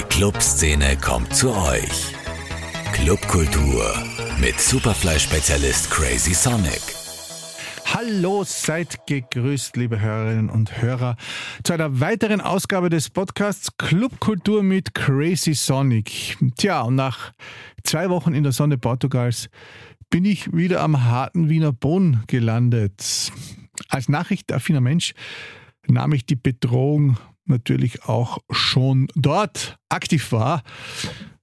[0.00, 2.14] Die Clubszene kommt zu euch.
[2.94, 3.92] Clubkultur
[4.40, 6.80] mit Superfly-Spezialist Crazy Sonic.
[7.84, 11.16] Hallo, seid gegrüßt, liebe Hörerinnen und Hörer,
[11.64, 16.38] zu einer weiteren Ausgabe des Podcasts Clubkultur mit Crazy Sonic.
[16.56, 17.32] Tja, und nach
[17.84, 19.50] zwei Wochen in der Sonne Portugals
[20.08, 23.32] bin ich wieder am harten Wiener Boden gelandet.
[23.90, 25.12] Als nachrichtenaffiner Mensch
[25.86, 30.62] nahm ich die Bedrohung natürlich auch schon dort aktiv wahr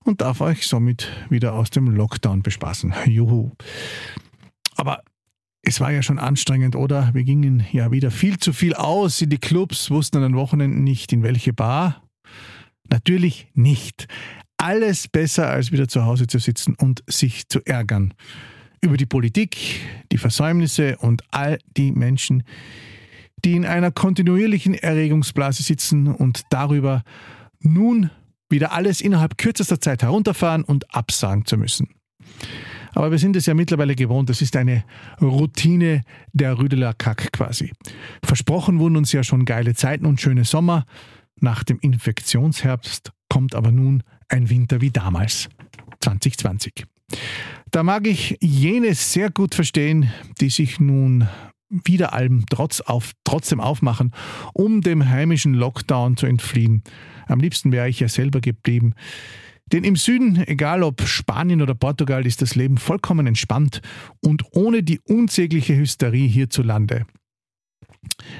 [0.04, 2.94] und darf euch somit wieder aus dem Lockdown bespaßen.
[3.06, 3.52] Juhu.
[4.76, 5.04] Aber
[5.62, 7.14] es war ja schon anstrengend, oder?
[7.14, 10.84] Wir gingen ja wieder viel zu viel aus in die Clubs, wussten an den Wochenenden
[10.84, 12.04] nicht, in welche Bar.
[12.90, 14.08] Natürlich nicht.
[14.56, 18.14] Alles besser, als wieder zu Hause zu sitzen und sich zu ärgern.
[18.82, 22.97] Über die Politik, die Versäumnisse und all die Menschen, die
[23.46, 27.04] in einer kontinuierlichen Erregungsblase sitzen und darüber
[27.60, 28.10] nun
[28.50, 31.90] wieder alles innerhalb kürzester Zeit herunterfahren und absagen zu müssen.
[32.94, 34.84] Aber wir sind es ja mittlerweile gewohnt, das ist eine
[35.22, 36.02] Routine
[36.34, 37.72] der Rüdeler Kack quasi.
[38.24, 40.86] Versprochen wurden uns ja schon geile Zeiten und schöne Sommer.
[41.40, 45.50] Nach dem Infektionsherbst kommt aber nun ein Winter wie damals,
[46.00, 46.86] 2020.
[47.72, 51.28] Da mag ich jene sehr gut verstehen, die sich nun
[51.70, 54.14] wieder Alben trotz auf, trotzdem aufmachen,
[54.54, 56.84] um dem heimischen Lockdown zu entfliehen.
[57.28, 58.94] Am liebsten wäre ich ja selber geblieben.
[59.72, 63.82] Denn im Süden, egal ob Spanien oder Portugal, ist das Leben vollkommen entspannt
[64.22, 67.06] und ohne die unsägliche Hysterie hierzulande.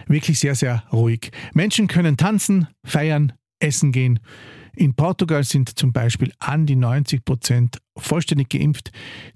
[0.08, 1.32] Wirklich sehr, sehr ruhig.
[1.54, 4.20] Menschen können tanzen, feiern, essen gehen.
[4.74, 8.92] In Portugal sind zum Beispiel an die 90 Prozent vollständig geimpft,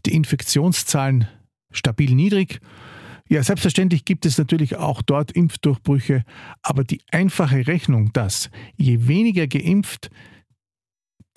[0.05, 1.27] die Infektionszahlen
[1.71, 2.61] stabil niedrig
[3.31, 6.25] ja, selbstverständlich gibt es natürlich auch dort Impfdurchbrüche,
[6.61, 10.09] aber die einfache Rechnung, dass je weniger geimpft,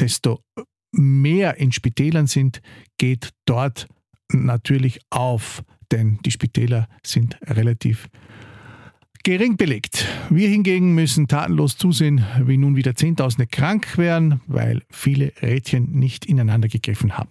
[0.00, 0.42] desto
[0.90, 2.62] mehr in Spitälern sind,
[2.98, 3.86] geht dort
[4.32, 8.08] natürlich auf, denn die Spitäler sind relativ
[9.22, 10.04] gering belegt.
[10.30, 16.26] Wir hingegen müssen tatenlos zusehen, wie nun wieder Zehntausende krank werden, weil viele Rädchen nicht
[16.26, 17.30] ineinander gegriffen haben.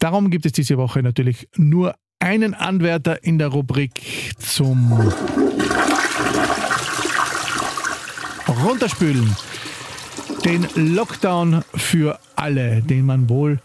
[0.00, 4.00] Darum gibt es diese Woche natürlich nur einen Anwärter in der Rubrik
[4.38, 5.12] zum
[8.48, 9.36] Runterspülen.
[10.42, 13.60] Den Lockdown für alle, den man wohl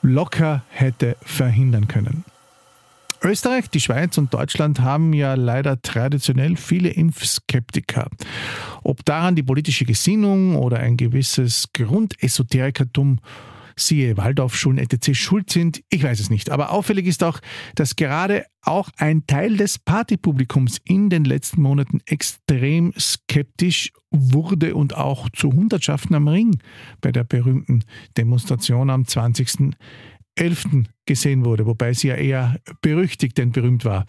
[0.00, 2.24] locker hätte verhindern können.
[3.22, 8.08] Österreich, die Schweiz und Deutschland haben ja leider traditionell viele Impfskeptiker.
[8.82, 13.18] Ob daran die politische Gesinnung oder ein gewisses Grundesoterikertum
[13.76, 15.14] siehe Waldorfschulen etc.
[15.14, 16.50] schuld sind, ich weiß es nicht.
[16.50, 17.40] Aber auffällig ist auch,
[17.74, 24.96] dass gerade auch ein Teil des Partypublikums in den letzten Monaten extrem skeptisch wurde und
[24.96, 26.58] auch zu Hundertschaften am Ring
[27.00, 27.84] bei der berühmten
[28.16, 30.86] Demonstration am 20.11.
[31.06, 34.06] gesehen wurde, wobei sie ja eher berüchtigt denn berühmt war.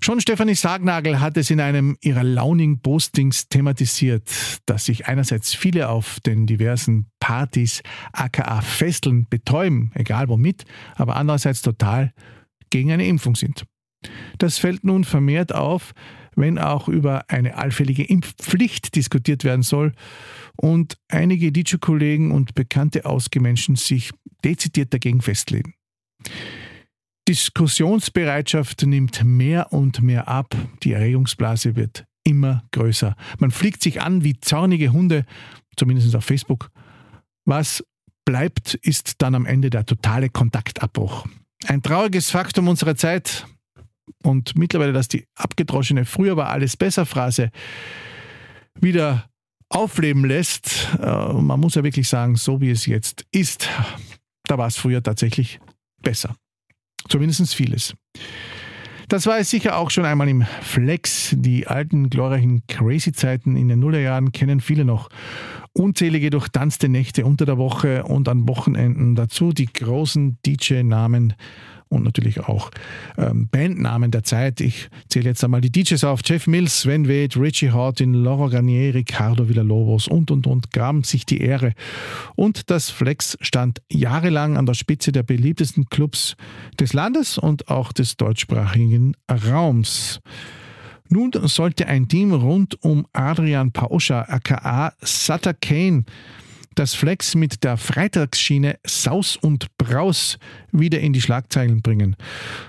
[0.00, 4.30] Schon Stefanie Sargnagel hat es in einem ihrer Launing-Postings thematisiert,
[4.64, 7.82] dass sich einerseits viele auf den diversen Partys,
[8.14, 12.14] aka Festeln, betäuben, egal womit, aber andererseits total
[12.70, 13.66] gegen eine Impfung sind.
[14.38, 15.92] Das fällt nun vermehrt auf,
[16.36, 19.92] wenn auch über eine allfällige Impfpflicht diskutiert werden soll
[20.56, 24.10] und einige DJ-Kollegen und bekannte Ausgemenschen sich
[24.42, 25.74] dezidiert dagegen festlegen.
[27.28, 30.56] Diskussionsbereitschaft nimmt mehr und mehr ab.
[30.82, 33.16] Die Erregungsblase wird immer größer.
[33.38, 35.26] Man fliegt sich an wie zornige Hunde,
[35.76, 36.70] zumindest auf Facebook.
[37.48, 37.82] Was
[38.26, 41.26] bleibt, ist dann am Ende der totale Kontaktabbruch.
[41.66, 43.46] Ein trauriges Faktum unserer Zeit
[44.22, 47.50] und mittlerweile, dass die abgedroschene Früher war alles besser Phrase
[48.78, 49.30] wieder
[49.70, 50.88] aufleben lässt.
[51.00, 53.66] Äh, man muss ja wirklich sagen, so wie es jetzt ist,
[54.44, 55.58] da war es früher tatsächlich
[56.02, 56.36] besser.
[57.08, 57.94] Zumindest vieles.
[59.08, 61.34] Das war es sicher auch schon einmal im Flex.
[61.34, 65.08] Die alten, glorreichen Crazy-Zeiten in den Nullerjahren kennen viele noch.
[65.78, 69.14] Unzählige durchtanzte Nächte unter der Woche und an Wochenenden.
[69.14, 71.34] Dazu die großen DJ-Namen
[71.88, 72.70] und natürlich auch
[73.16, 74.60] ähm, Bandnamen der Zeit.
[74.60, 76.20] Ich zähle jetzt einmal die DJs auf.
[76.24, 81.24] Jeff Mills, Sven Wade, Richie Hortin, Laura Garnier, Ricardo Villalobos und, und, und gaben sich
[81.24, 81.72] die Ehre.
[82.36, 86.36] Und das Flex stand jahrelang an der Spitze der beliebtesten Clubs
[86.78, 90.20] des Landes und auch des deutschsprachigen Raums.
[91.08, 96.04] Nun sollte ein Team rund um Adrian Pauscha, aka Sutter Kane,
[96.74, 100.38] das Flex mit der Freitagsschiene Saus und Braus
[100.70, 102.14] wieder in die Schlagzeilen bringen.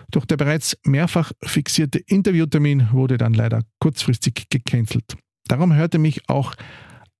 [0.09, 5.15] Doch der bereits mehrfach fixierte Interviewtermin wurde dann leider kurzfristig gecancelt.
[5.47, 6.56] Darum hörte mich auch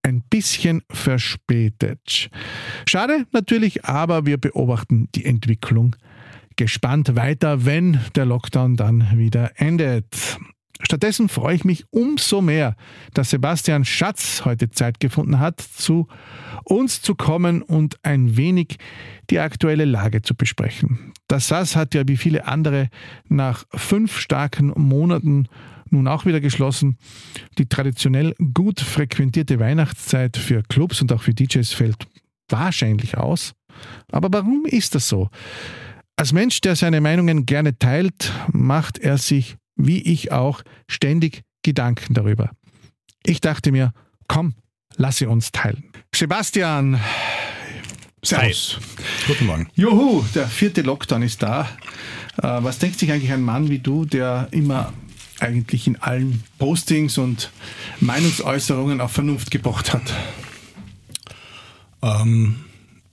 [0.02, 2.30] ein bisschen verspätet.
[2.88, 5.96] Schade natürlich, aber wir beobachten die Entwicklung
[6.56, 10.40] gespannt weiter, wenn der Lockdown dann wieder endet.
[10.82, 12.76] Stattdessen freue ich mich umso mehr,
[13.14, 16.08] dass Sebastian Schatz heute Zeit gefunden hat, zu
[16.64, 18.78] uns zu kommen und ein wenig
[19.30, 21.14] die aktuelle Lage zu besprechen.
[21.28, 22.90] Das SAS hat ja wie viele andere
[23.28, 25.48] nach fünf starken Monaten
[25.92, 26.98] nun auch wieder geschlossen.
[27.58, 32.08] Die traditionell gut frequentierte Weihnachtszeit für Clubs und auch für DJs fällt
[32.48, 33.54] wahrscheinlich aus.
[34.12, 35.30] Aber warum ist das so?
[36.16, 42.14] Als Mensch, der seine Meinungen gerne teilt, macht er sich, wie ich auch, ständig Gedanken
[42.14, 42.52] darüber.
[43.26, 43.94] Ich dachte mir,
[44.28, 44.54] komm,
[44.98, 45.84] lasse uns teilen.
[46.14, 47.00] Sebastian,
[48.24, 48.78] Servus.
[48.78, 49.28] Hi.
[49.28, 49.70] Guten Morgen.
[49.76, 51.70] Juhu, der vierte Lockdown ist da.
[52.38, 54.94] Äh, was denkt sich eigentlich ein Mann wie du, der immer
[55.40, 57.50] eigentlich in allen Postings und
[58.02, 60.14] Meinungsäußerungen auf Vernunft gepocht hat?
[62.02, 62.66] Ähm,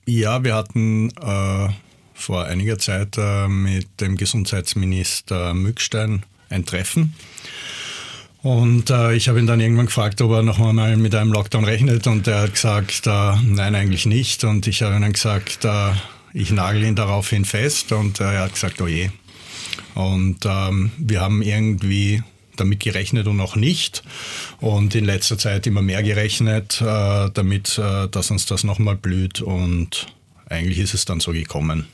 [0.07, 1.69] ja, wir hatten äh,
[2.15, 7.15] vor einiger Zeit äh, mit dem Gesundheitsminister Mückstein ein Treffen.
[8.43, 11.65] Und äh, ich habe ihn dann irgendwann gefragt, ob er noch einmal mit einem Lockdown
[11.65, 14.45] rechnet und er hat gesagt, äh, nein, eigentlich nicht.
[14.45, 15.91] Und ich habe ihm dann gesagt, äh,
[16.33, 19.11] ich nagel ihn daraufhin fest und er hat gesagt, oh je.
[19.95, 22.23] Und ähm, wir haben irgendwie
[22.57, 24.03] damit gerechnet und auch nicht.
[24.61, 29.41] Und in letzter Zeit immer mehr gerechnet, äh, damit, äh, dass uns das nochmal blüht.
[29.41, 30.07] Und
[30.49, 31.87] eigentlich ist es dann so gekommen.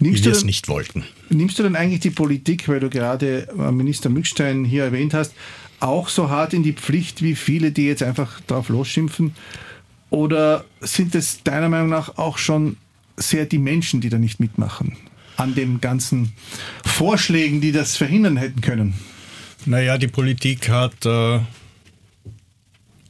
[0.00, 1.04] Nimmst wie wir es nicht wollten.
[1.28, 5.34] Nimmst du denn eigentlich die Politik, weil du gerade äh, Minister Mückstein hier erwähnt hast,
[5.80, 9.34] auch so hart in die Pflicht wie viele, die jetzt einfach drauf losschimpfen?
[10.10, 12.76] Oder sind es deiner Meinung nach auch schon
[13.16, 14.96] sehr die Menschen, die da nicht mitmachen?
[15.36, 16.32] An den ganzen
[16.84, 18.94] Vorschlägen, die das verhindern hätten können?
[19.66, 21.40] Naja, die Politik hat äh,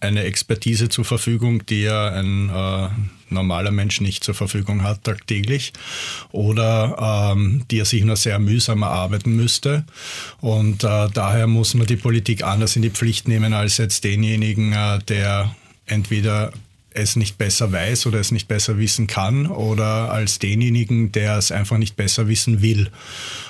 [0.00, 2.89] eine Expertise zur Verfügung, die ja ein äh,
[3.31, 5.73] normaler Mensch nicht zur Verfügung hat tagtäglich
[6.33, 9.85] oder ähm, die er sich nur sehr mühsam erarbeiten müsste.
[10.41, 14.73] Und äh, daher muss man die Politik anders in die Pflicht nehmen als jetzt denjenigen,
[14.73, 15.55] äh, der
[15.87, 16.53] entweder
[16.91, 21.53] es nicht besser weiß oder es nicht besser wissen kann oder als denjenigen, der es
[21.53, 22.91] einfach nicht besser wissen will.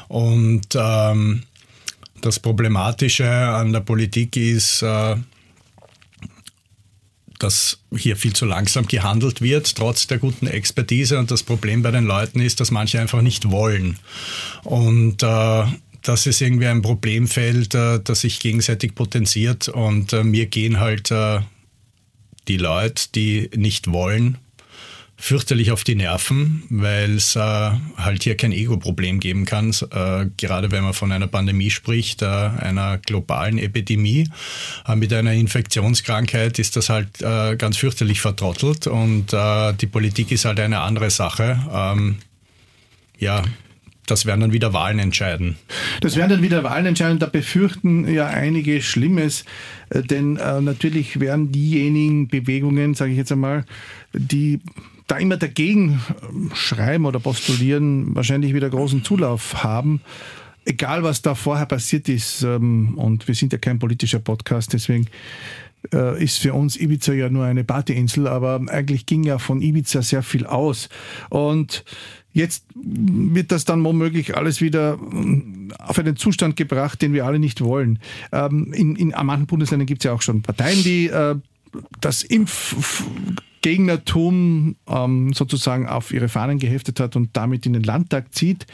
[0.09, 1.43] Und ähm,
[2.21, 5.17] das Problematische an der Politik ist, äh,
[7.39, 11.19] dass hier viel zu langsam gehandelt wird, trotz der guten Expertise.
[11.19, 13.99] Und das Problem bei den Leuten ist, dass manche einfach nicht wollen.
[14.65, 15.65] Und äh,
[16.03, 19.69] das ist irgendwie ein Problemfeld, äh, das sich gegenseitig potenziert.
[19.69, 21.41] Und äh, mir gehen halt äh,
[22.49, 24.39] die Leute, die nicht wollen,
[25.21, 30.71] fürchterlich auf die Nerven, weil es äh, halt hier kein Ego-Problem geben kann, äh, gerade
[30.71, 34.31] wenn man von einer Pandemie spricht, äh, einer globalen Epidemie.
[34.87, 40.31] Äh, mit einer Infektionskrankheit ist das halt äh, ganz fürchterlich vertrottelt und äh, die Politik
[40.31, 41.59] ist halt eine andere Sache.
[41.73, 42.19] Ähm,
[43.19, 43.43] ja,
[44.07, 45.57] das werden dann wieder Wahlen entscheiden.
[46.01, 47.19] Das werden dann wieder Wahlen entscheiden.
[47.19, 49.45] Da befürchten ja einige Schlimmes,
[49.93, 53.67] denn natürlich werden diejenigen Bewegungen, sage ich jetzt einmal,
[54.15, 54.61] die
[55.09, 60.01] da immer dagegen ähm, schreiben oder postulieren, wahrscheinlich wieder großen Zulauf haben.
[60.65, 65.07] Egal, was da vorher passiert ist, ähm, und wir sind ja kein politischer Podcast, deswegen
[65.93, 70.03] äh, ist für uns Ibiza ja nur eine Partyinsel, aber eigentlich ging ja von Ibiza
[70.03, 70.91] sehr viel aus.
[71.31, 71.85] Und
[72.33, 77.39] jetzt wird das dann womöglich alles wieder ähm, auf einen Zustand gebracht, den wir alle
[77.39, 77.99] nicht wollen.
[78.33, 81.37] In, in manchen Bundesländern gibt es ja auch schon Parteien, die äh,
[82.01, 83.05] das Impf
[83.61, 88.67] Gegnertum ähm, sozusagen auf ihre Fahnen geheftet hat und damit in den Landtag zieht.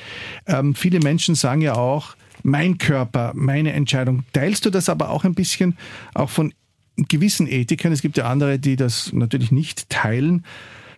[0.46, 4.24] Ähm, viele Menschen sagen ja auch, mein Körper, meine Entscheidung.
[4.32, 5.78] Teilst du das aber auch ein bisschen
[6.12, 6.52] auch von
[6.96, 7.92] gewissen Ethikern?
[7.92, 10.44] Es gibt ja andere, die das natürlich nicht teilen,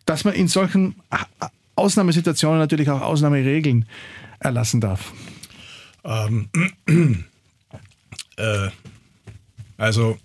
[0.04, 0.96] dass man in solchen
[1.76, 3.86] Ausnahmesituationen natürlich auch Ausnahmeregeln
[4.40, 5.12] erlassen darf.
[6.04, 6.48] Ähm,
[8.36, 8.68] äh,
[9.76, 10.18] also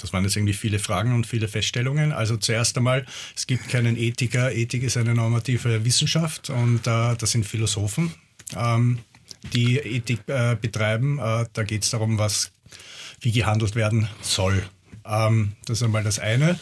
[0.00, 2.12] das waren jetzt irgendwie viele Fragen und viele Feststellungen.
[2.12, 3.04] Also zuerst einmal,
[3.36, 4.52] es gibt keinen Ethiker.
[4.52, 8.12] Ethik ist eine normative Wissenschaft und äh, das sind Philosophen,
[8.56, 8.98] ähm,
[9.52, 11.18] die Ethik äh, betreiben.
[11.18, 12.52] Äh, da geht es darum, was,
[13.20, 14.62] wie gehandelt werden soll.
[15.04, 16.58] Ähm, das ist einmal das eine.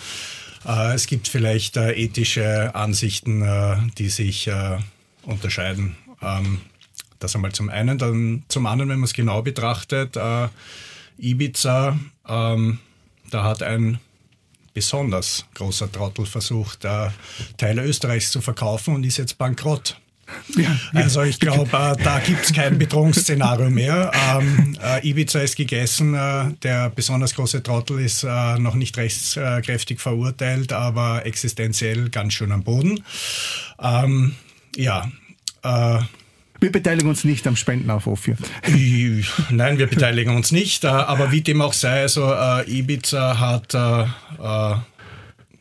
[0.67, 4.51] Äh, es gibt vielleicht äh, ethische Ansichten, äh, die sich
[5.23, 5.97] unterscheiden.
[6.23, 6.61] Ähm,
[7.19, 7.99] das einmal zum einen.
[7.99, 10.17] Dann zum anderen, wenn man es genau betrachtet,
[11.19, 12.79] Ibiza ähm,
[13.31, 13.99] da hat ein
[14.75, 16.87] besonders großer Trottel versucht,
[17.57, 19.97] Teile Österreichs zu verkaufen und ist jetzt bankrott.
[20.57, 24.11] Ja, also ich glaube, äh, da gibt es kein Bedrohungsszenario mehr.
[24.31, 30.01] Ähm, äh, Ibiza ist gegessen, äh, der besonders große Trottel ist äh, noch nicht rechtskräftig
[30.01, 33.03] verurteilt, aber existenziell ganz schön am Boden.
[33.81, 34.35] Ähm,
[34.77, 35.11] ja.
[36.59, 38.37] Äh, wir beteiligen uns nicht am Spendenaufruf hier.
[39.51, 40.85] Nein, wir beteiligen uns nicht.
[40.85, 42.33] Äh, aber wie dem auch sei, also
[42.67, 43.75] Ibiza hat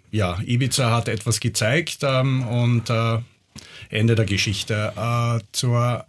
[0.09, 2.89] ja, Ibiza hat etwas gezeigt ähm, und
[3.89, 4.93] Ende der Geschichte.
[4.95, 6.05] Äh, zur,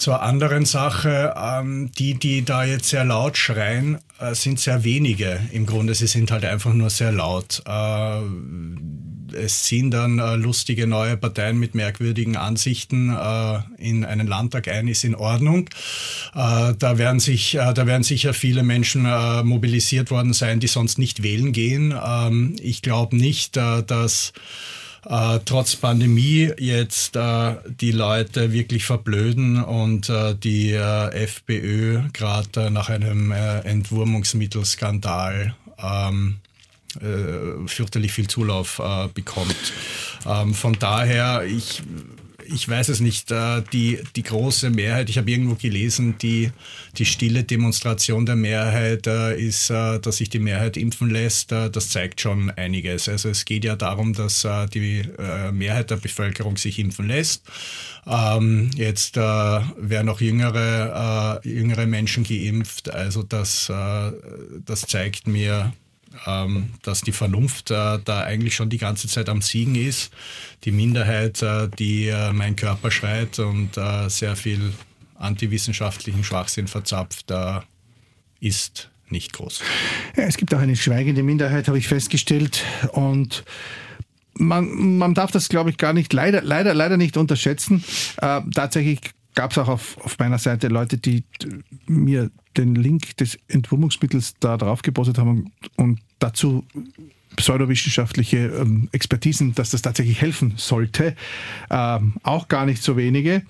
[0.00, 5.40] zur anderen Sache, ähm, die, die da jetzt sehr laut schreien, äh, sind sehr wenige.
[5.52, 7.62] Im Grunde, sie sind halt einfach nur sehr laut.
[7.66, 8.20] Äh,
[9.34, 14.88] es ziehen dann äh, lustige neue Parteien mit merkwürdigen Ansichten äh, in einen Landtag ein,
[14.88, 15.68] ist in Ordnung.
[16.34, 20.66] Äh, da, werden sich, äh, da werden sicher viele Menschen äh, mobilisiert worden sein, die
[20.66, 21.94] sonst nicht wählen gehen.
[22.04, 24.32] Ähm, ich glaube nicht, äh, dass
[25.08, 32.66] äh, trotz Pandemie jetzt äh, die Leute wirklich verblöden und äh, die äh, FPÖ gerade
[32.66, 36.36] äh, nach einem äh, Entwurmungsmittelskandal ähm,
[37.66, 38.82] fürchterlich viel Zulauf
[39.14, 39.54] bekommt.
[40.26, 41.84] Ähm, von daher, ich
[42.52, 46.50] ich weiß es nicht, äh, die, die große Mehrheit, ich habe irgendwo gelesen, die,
[46.96, 51.52] die stille Demonstration der Mehrheit äh, ist, äh, dass sich die Mehrheit impfen lässt.
[51.52, 53.08] Das zeigt schon einiges.
[53.08, 55.02] Also es geht ja darum, dass die
[55.52, 57.42] Mehrheit der Bevölkerung sich impfen lässt.
[58.06, 62.90] Ähm, jetzt werden auch jüngere, jüngere Menschen geimpft.
[62.90, 63.70] Also das,
[64.64, 65.72] das zeigt mir,
[66.26, 70.12] ähm, dass die Vernunft äh, da eigentlich schon die ganze Zeit am Siegen ist.
[70.64, 74.72] Die Minderheit, äh, die äh, mein Körper schreit und äh, sehr viel
[75.18, 77.60] antiwissenschaftlichen Schwachsinn verzapft, äh,
[78.40, 79.60] ist nicht groß.
[80.16, 82.64] Ja, es gibt auch eine schweigende Minderheit, habe ich festgestellt.
[82.92, 83.44] Und
[84.34, 87.84] man, man darf das, glaube ich, gar nicht, leider, leider, leider nicht unterschätzen.
[88.20, 89.00] Äh, tatsächlich
[89.34, 91.24] gab es auch auf, auf meiner Seite Leute, die
[91.86, 96.64] mir den Link des Entwurmungsmittels da drauf gepostet haben und dazu
[97.36, 101.14] pseudowissenschaftliche ähm, Expertisen, dass das tatsächlich helfen sollte,
[101.70, 103.42] ähm, auch gar nicht so wenige.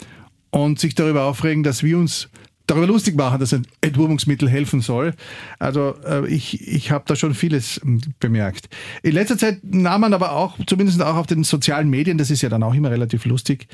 [0.51, 2.29] Und sich darüber aufregen, dass wir uns
[2.71, 5.15] darüber lustig machen, dass ein Entwurmungsmittel helfen soll.
[5.59, 8.69] Also äh, ich, ich habe da schon vieles ähm, bemerkt.
[9.03, 12.43] In letzter Zeit nahm man aber auch, zumindest auch auf den sozialen Medien, das ist
[12.43, 13.67] ja dann auch immer relativ lustig,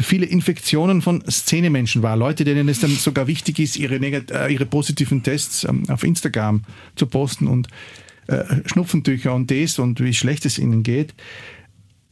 [0.00, 2.16] viele Infektionen von Szenemenschen wahr.
[2.16, 6.62] Leute, denen es dann sogar wichtig ist, ihre, äh, ihre positiven Tests ähm, auf Instagram
[6.96, 7.68] zu posten und
[8.28, 11.14] äh, Schnupfentücher und das und wie schlecht es ihnen geht.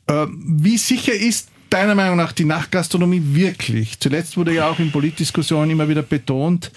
[0.06, 4.00] Äh, wie sicher ist deiner Meinung nach die Nachtgastronomie wirklich?
[4.00, 6.70] Zuletzt wurde ja auch in Politdiskussionen immer wieder betont,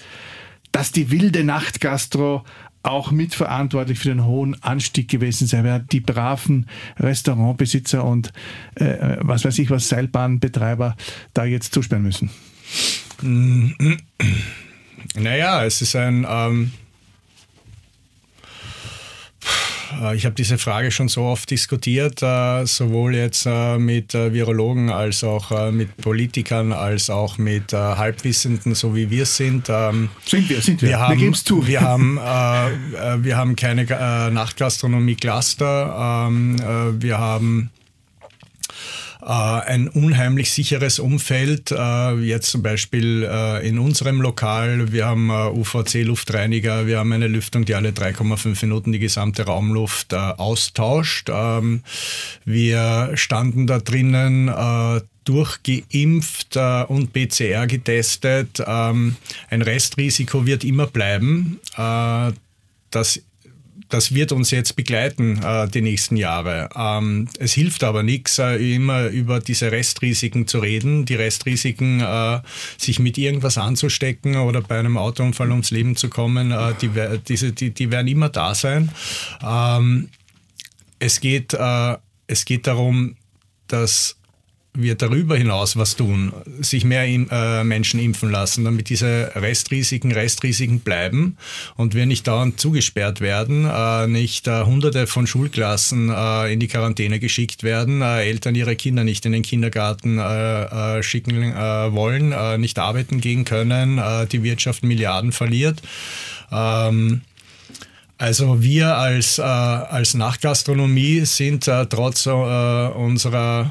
[0.72, 2.44] dass die wilde Nachtgastro
[2.82, 6.66] auch mitverantwortlich für den hohen Anstieg gewesen sei, weil die braven
[6.98, 8.32] Restaurantbesitzer und
[8.76, 10.96] äh, was weiß ich was, Seilbahnbetreiber
[11.34, 12.30] da jetzt zusperren müssen.
[15.14, 16.72] Naja, es ist ein ähm,
[19.89, 24.90] Äh, ich habe diese Frage schon so oft diskutiert, äh, sowohl jetzt äh, mit Virologen
[24.90, 29.68] als auch mit Politikern, als auch mit Halbwissenden, so wie wir sind.
[29.68, 30.90] Ähm, sind wir, sind wir.
[30.90, 31.66] Wir, haben, wir zu.
[31.66, 32.16] Wir haben,
[33.24, 33.84] wir haben keine
[34.30, 36.26] Nachtgastronomie-Cluster.
[36.28, 36.56] Ähm,
[37.00, 37.79] wir haben äh,
[39.26, 41.70] ein unheimlich sicheres Umfeld.
[41.70, 47.64] Äh, jetzt zum Beispiel äh, in unserem Lokal, wir haben UVC-Luftreiniger, wir haben eine Lüftung,
[47.64, 51.28] die alle 3,5 Minuten die gesamte Raumluft austauscht.
[51.30, 51.82] Ähm,
[52.44, 54.50] wir standen da drinnen
[55.24, 58.62] durchgeimpft äh, und PCR getestet.
[58.66, 59.16] Ähm,
[59.48, 61.60] ein Restrisiko wird immer bleiben.
[61.76, 62.32] Äh,
[62.90, 63.22] das
[63.90, 66.68] das wird uns jetzt begleiten äh, die nächsten Jahre.
[66.74, 72.40] Ähm, es hilft aber nichts, äh, immer über diese Restrisiken zu reden, die Restrisiken, äh,
[72.78, 76.90] sich mit irgendwas anzustecken oder bei einem Autounfall ums Leben zu kommen, äh, die,
[77.28, 78.90] diese, die, die werden immer da sein.
[79.42, 80.08] Ähm,
[81.00, 81.96] es, geht, äh,
[82.28, 83.16] es geht darum,
[83.66, 84.19] dass
[84.72, 90.80] wir darüber hinaus was tun, sich mehr äh, Menschen impfen lassen, damit diese Restrisiken Restrisiken
[90.80, 91.36] bleiben
[91.76, 96.68] und wir nicht dauernd zugesperrt werden, äh, nicht äh, hunderte von Schulklassen äh, in die
[96.68, 102.78] Quarantäne geschickt werden, äh, Eltern ihre Kinder nicht in den Kindergarten äh, schicken wollen, nicht
[102.78, 104.00] arbeiten gehen können,
[104.30, 105.82] die Wirtschaft Milliarden verliert.
[106.52, 107.22] Ähm,
[108.18, 113.70] also wir als, als Nachtgastronomie sind trotz unserer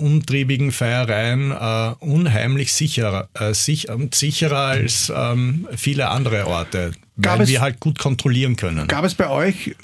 [0.00, 7.48] umtriebigen Feiereien äh, unheimlich sicherer, äh, sich, sicherer als ähm, viele andere Orte, weil es,
[7.48, 8.88] wir halt gut kontrollieren können.
[8.88, 9.76] Gab es bei euch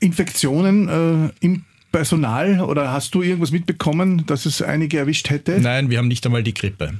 [0.00, 5.60] Infektionen äh, im Personal oder hast du irgendwas mitbekommen, dass es einige erwischt hätte?
[5.60, 6.94] Nein, wir haben nicht einmal die Grippe.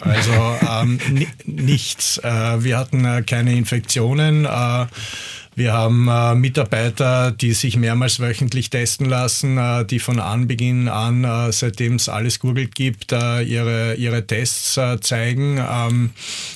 [0.00, 0.30] Also
[0.70, 0.98] ähm,
[1.44, 2.18] nichts.
[2.18, 4.46] Äh, wir hatten äh, keine Infektionen.
[5.56, 10.88] Äh, wir haben äh, Mitarbeiter, die sich mehrmals wöchentlich testen lassen, äh, die von Anbeginn
[10.88, 15.58] an, äh, seitdem es alles googelt gibt, äh, ihre, ihre Tests äh, zeigen.
[15.58, 16.10] Ähm,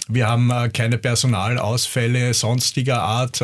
[0.08, 3.40] wir haben äh, keine Personalausfälle sonstiger Art.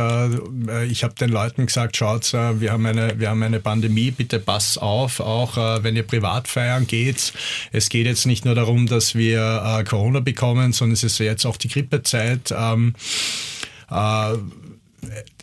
[0.88, 4.78] ich habe den Leuten gesagt, schaut, wir, haben eine, wir haben eine Pandemie, bitte pass
[4.78, 7.32] auf, auch wenn ihr privat feiern geht.
[7.72, 11.56] Es geht jetzt nicht nur darum, dass wir Corona bekommen, sondern es ist jetzt auch
[11.56, 12.52] die Grippezeit.
[12.56, 12.94] Ähm,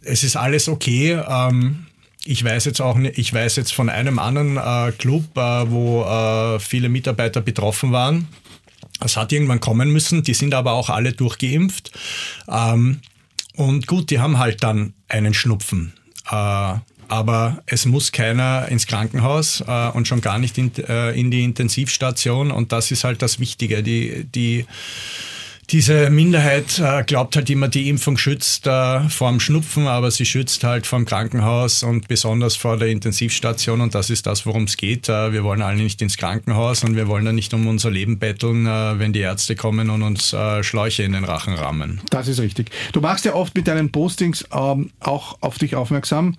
[0.03, 1.19] es ist alles okay.
[1.27, 1.85] Ähm,
[2.25, 6.03] ich weiß jetzt auch nicht, ich weiß jetzt von einem anderen äh, Club, äh, wo
[6.03, 8.27] äh, viele Mitarbeiter betroffen waren.
[9.03, 11.91] Es hat irgendwann kommen müssen, die sind aber auch alle durchgeimpft.
[12.47, 13.01] Ähm,
[13.55, 15.93] und gut, die haben halt dann einen Schnupfen.
[16.29, 16.75] Äh,
[17.09, 21.43] aber es muss keiner ins Krankenhaus äh, und schon gar nicht in, äh, in die
[21.43, 22.51] Intensivstation.
[22.51, 23.83] Und das ist halt das Wichtige.
[23.83, 24.65] Die, die
[25.69, 30.25] diese Minderheit äh, glaubt halt immer, die Impfung schützt äh, vor dem Schnupfen, aber sie
[30.25, 34.63] schützt halt vor dem Krankenhaus und besonders vor der Intensivstation und das ist das, worum
[34.63, 35.09] es geht.
[35.09, 38.19] Äh, wir wollen alle nicht ins Krankenhaus und wir wollen dann nicht um unser Leben
[38.19, 42.01] betteln, äh, wenn die Ärzte kommen und uns Schläuche in den Rachen rammen.
[42.09, 42.71] Das ist richtig.
[42.91, 46.35] Du machst ja oft mit deinen Postings ähm, auch auf dich aufmerksam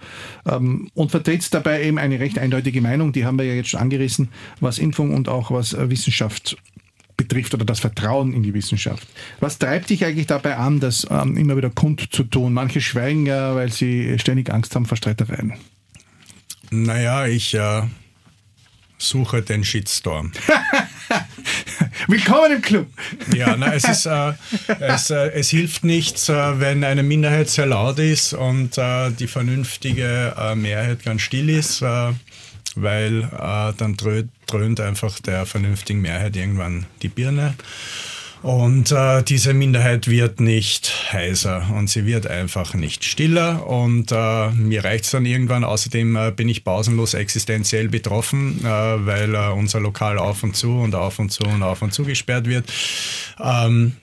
[0.48, 3.80] ähm, und vertrittst dabei eben eine recht eindeutige Meinung, die haben wir ja jetzt schon
[3.80, 4.28] angerissen,
[4.60, 6.56] was Impfung und auch was Wissenschaft
[7.24, 9.06] betrifft oder das Vertrauen in die Wissenschaft.
[9.40, 12.52] Was treibt dich eigentlich dabei an, das ähm, immer wieder kundzutun?
[12.52, 15.54] Manche schweigen ja, weil sie ständig Angst haben vor Streitereien.
[16.70, 17.82] Naja, ich äh,
[18.98, 20.32] suche den Shitstorm.
[22.08, 22.86] Willkommen im Club.
[23.34, 24.32] Ja, na, es, ist, äh,
[24.80, 29.26] es, äh, es hilft nichts, äh, wenn eine Minderheit sehr laut ist und äh, die
[29.26, 31.82] vernünftige äh, Mehrheit ganz still ist,
[32.76, 33.22] äh, weil
[33.76, 37.54] dann dröhnt dröhnt einfach der vernünftigen Mehrheit irgendwann die Birne.
[38.44, 43.66] Und äh, diese Minderheit wird nicht heiser und sie wird einfach nicht stiller.
[43.66, 45.64] Und äh, mir reicht es dann irgendwann.
[45.64, 50.72] Außerdem äh, bin ich pausenlos existenziell betroffen, äh, weil äh, unser Lokal auf und zu
[50.78, 52.70] und auf und zu und auf und zu gesperrt wird.
[53.42, 53.94] Ähm,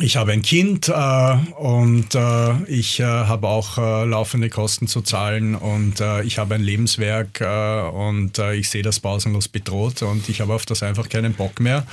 [0.00, 5.02] ich habe ein Kind äh, und äh, ich äh, habe auch äh, laufende Kosten zu
[5.02, 10.28] zahlen und äh, ich habe ein Lebenswerk äh, und ich sehe das pausenlos bedroht und
[10.30, 11.86] ich habe auf das einfach keinen Bock mehr.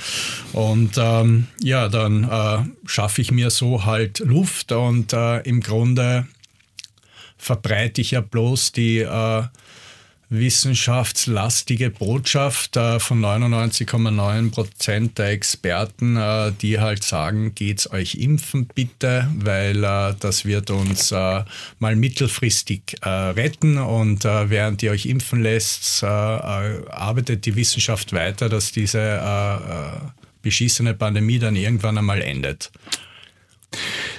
[0.52, 6.26] Und ähm, ja, dann schaffe ich mir so halt Luft und im Grunde
[7.36, 9.06] verbreite ich ja bloß die
[10.30, 18.68] wissenschaftslastige Botschaft äh, von 99,9 Prozent der Experten, äh, die halt sagen, geht's euch impfen
[18.72, 21.42] bitte, weil äh, das wird uns äh,
[21.80, 28.48] mal mittelfristig äh, retten und äh, während ihr euch impfen lässt, arbeitet die Wissenschaft weiter,
[28.48, 30.12] dass diese
[30.42, 32.70] beschissene Pandemie dann irgendwann einmal endet.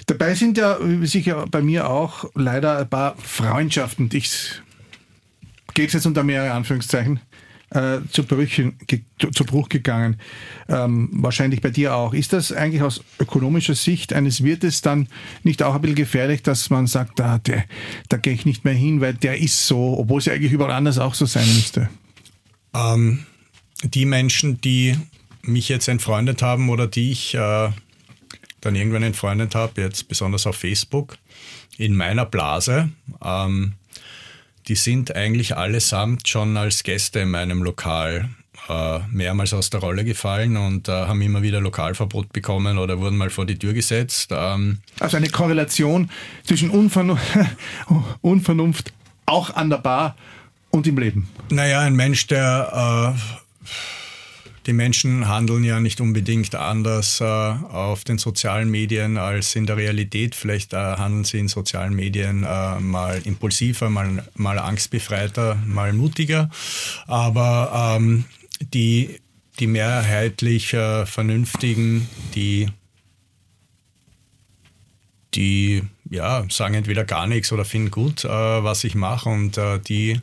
[0.08, 4.62] Dabei sind ja sicher bei mir auch leider ein paar Freundschaften, die ich
[5.74, 7.20] geht es jetzt unter mehrere Anführungszeichen,
[7.72, 8.78] äh, zu, Brüchen,
[9.34, 10.18] zu Bruch gegangen.
[10.68, 12.14] Ähm, wahrscheinlich bei dir auch.
[12.14, 15.08] Ist das eigentlich aus ökonomischer Sicht eines Wirtes dann
[15.44, 17.64] nicht auch ein bisschen gefährlich, dass man sagt, da, der,
[18.10, 20.74] da gehe ich nicht mehr hin, weil der ist so, obwohl es ja eigentlich überall
[20.74, 21.90] anders auch so sein müsste?
[22.74, 23.26] Ähm,
[23.84, 24.98] die Menschen, die
[25.44, 27.70] mich jetzt entfreundet haben oder die ich äh,
[28.62, 31.18] dann irgendwann entfreundet habe, jetzt besonders auf Facebook,
[31.78, 32.90] in meiner Blase,
[33.24, 33.74] ähm,
[34.68, 38.30] die sind eigentlich allesamt schon als Gäste in meinem Lokal
[38.70, 43.18] äh, mehrmals aus der Rolle gefallen und äh, haben immer wieder Lokalverbot bekommen oder wurden
[43.18, 44.30] mal vor die Tür gesetzt.
[44.34, 46.10] Ähm also eine Korrelation
[46.44, 47.20] zwischen Unvernun
[48.22, 48.94] Unvernunft
[49.26, 50.16] auch an der Bar
[50.70, 51.30] und im Leben.
[51.50, 53.68] Naja, ein Mensch, der äh,
[54.66, 59.78] die Menschen handeln ja nicht unbedingt anders äh, auf den sozialen Medien als in der
[59.78, 60.36] Realität.
[60.36, 66.50] Vielleicht äh, handeln sie in sozialen Medien äh, mal impulsiver, mal, mal angstbefreiter, mal mutiger.
[67.08, 68.26] Aber ähm,
[68.74, 69.20] die,
[69.60, 72.68] die mehrheitlich äh, Vernünftigen, die,
[75.34, 79.80] die ja, sagen entweder gar nichts oder finden gut, äh, was ich mache und äh,
[79.80, 80.20] die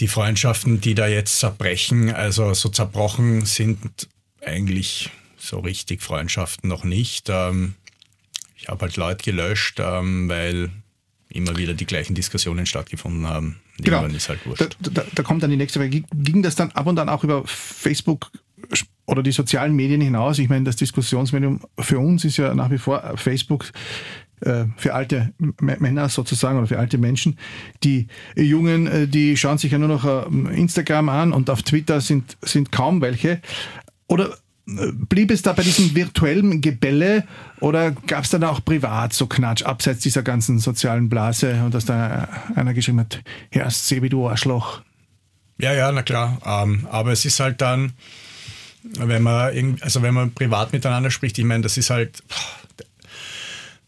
[0.00, 4.08] die Freundschaften, die da jetzt zerbrechen, also so zerbrochen sind
[4.44, 7.28] eigentlich so richtig Freundschaften noch nicht.
[7.28, 7.74] Ähm,
[8.56, 10.70] ich habe halt Leute gelöscht, ähm, weil
[11.30, 13.60] immer wieder die gleichen Diskussionen stattgefunden haben.
[13.78, 14.02] Genau.
[14.02, 14.76] Halt.
[14.80, 16.02] Da, da, da kommt dann die nächste Frage.
[16.14, 18.30] Ging das dann ab und an auch über Facebook
[19.06, 20.38] oder die sozialen Medien hinaus?
[20.38, 23.72] Ich meine, das Diskussionsmedium für uns ist ja nach wie vor Facebook äh,
[24.76, 27.38] für alte Männer sozusagen oder für alte Menschen.
[27.84, 32.00] Die Jungen, äh, die schauen sich ja nur noch äh, Instagram an und auf Twitter
[32.00, 33.40] sind, sind kaum welche.
[34.06, 34.36] Oder
[35.08, 37.24] blieb es da bei diesem virtuellen Gebälle
[37.60, 41.86] oder gab es dann auch privat so Knatsch, abseits dieser ganzen sozialen Blase und dass
[41.86, 44.82] da einer geschrieben hat, Herr Sebi, du Arschloch?
[45.58, 46.38] Ja, ja, na klar.
[46.44, 47.92] Ähm, aber es ist halt dann,
[48.82, 52.22] wenn man, also wenn man privat miteinander spricht, ich meine, das ist halt,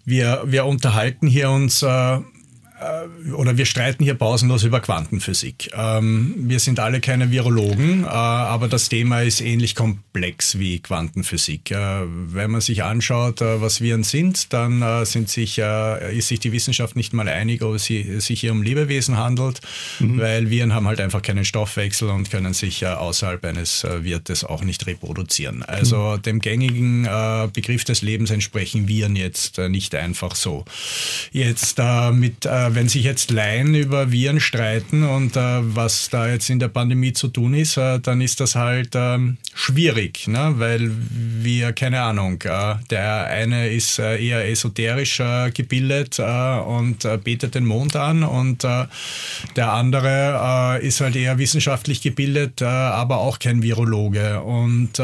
[0.05, 2.19] wir, wir unterhalten hier uns äh,
[3.35, 5.71] oder wir streiten hier pausenlos über Quantenphysik.
[5.75, 11.71] Ähm, wir sind alle keine Virologen, äh, aber das Thema ist ähnlich komplex wie Quantenphysik.
[11.71, 16.97] Äh, wenn man sich anschaut, was Viren sind, dann sind sich, ist sich die Wissenschaft
[16.97, 19.61] nicht mal einig, ob es sich hier um Lebewesen handelt,
[19.99, 20.19] mhm.
[20.19, 24.87] weil Viren haben halt einfach keinen Stoffwechsel und können sich außerhalb eines Wirtes auch nicht
[24.87, 25.63] reproduzieren.
[25.63, 26.23] Also mhm.
[26.23, 27.09] dem gängigen
[27.53, 30.65] Begriff des Lebens entsprechen Viren jetzt nicht einfach so.
[31.33, 31.81] Jetzt
[32.13, 36.69] mit wenn sich jetzt Laien über Viren streiten und äh, was da jetzt in der
[36.69, 40.55] Pandemie zu tun ist, äh, dann ist das halt ähm, schwierig, ne?
[40.57, 47.07] weil wir, keine Ahnung, äh, der eine ist äh, eher esoterisch äh, gebildet äh, und
[47.25, 53.63] betet den Mond an und der andere ist halt eher wissenschaftlich gebildet, aber auch kein
[53.63, 55.01] Virologe und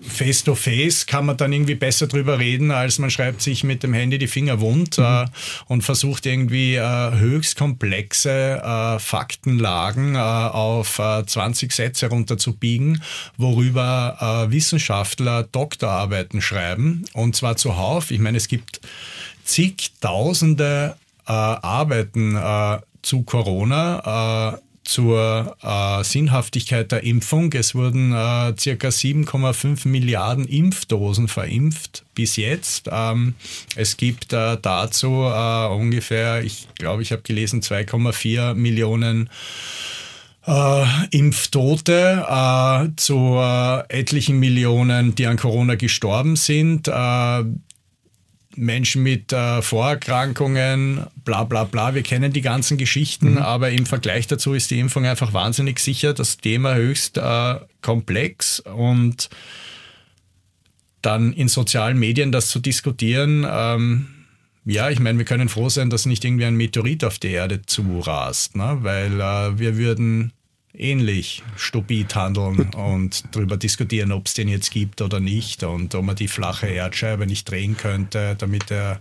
[0.00, 3.82] face to face kann man dann irgendwie besser drüber reden, als man schreibt sich mit
[3.82, 5.04] dem Handy die Finger wund mhm.
[5.04, 5.26] äh,
[5.66, 13.02] und versucht irgendwie äh, höchst komplexe äh, Faktenlagen äh, auf 20 äh, Sätze runterzubiegen,
[13.36, 18.10] worüber äh, Wissenschaftler Doktorarbeiten schreiben und zwar zuhauf.
[18.10, 18.80] Ich meine, es gibt
[19.44, 22.38] zigtausende Arbeiten
[23.02, 27.52] zu Corona zur äh, Sinnhaftigkeit der Impfung.
[27.52, 32.88] Es wurden äh, circa 7,5 Milliarden Impfdosen verimpft bis jetzt.
[32.90, 33.34] Ähm,
[33.74, 39.28] es gibt äh, dazu äh, ungefähr, ich glaube, ich habe gelesen, 2,4 Millionen
[40.46, 46.88] äh, Impftote äh, zu äh, etlichen Millionen, die an Corona gestorben sind.
[48.56, 51.94] Menschen mit äh, Vorerkrankungen, bla bla bla.
[51.94, 53.38] Wir kennen die ganzen Geschichten, mhm.
[53.38, 58.60] aber im Vergleich dazu ist die Impfung einfach wahnsinnig sicher, das Thema höchst äh, komplex
[58.60, 59.28] und
[61.02, 64.08] dann in sozialen Medien das zu diskutieren, ähm,
[64.68, 67.62] ja, ich meine, wir können froh sein, dass nicht irgendwie ein Meteorit auf die Erde
[67.64, 68.78] zurast, ne?
[68.80, 70.32] weil äh, wir würden
[70.78, 76.04] ähnlich stupid handeln und darüber diskutieren, ob es den jetzt gibt oder nicht und ob
[76.04, 79.00] man die flache Erdscheibe nicht drehen könnte, damit der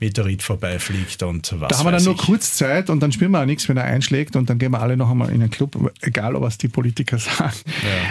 [0.00, 1.68] Meteorit vorbeifliegt und was.
[1.68, 2.06] Da haben wir dann ich.
[2.06, 4.72] nur kurz Zeit und dann spielen wir auch nichts, wenn er einschlägt und dann gehen
[4.72, 7.52] wir alle noch einmal in den Club, egal was die Politiker sagen.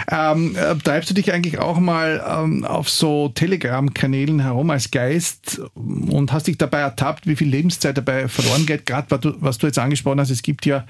[0.08, 0.32] Ja.
[0.32, 5.62] Ähm, äh, treibst du dich eigentlich auch mal ähm, auf so Telegram-Kanälen herum als Geist
[5.74, 8.86] und hast dich dabei ertappt, wie viel Lebenszeit dabei verloren geht?
[8.86, 9.08] Gerade
[9.40, 10.86] was du jetzt angesprochen hast, es gibt ja